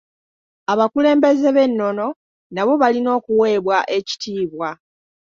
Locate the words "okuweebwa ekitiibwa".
3.17-4.69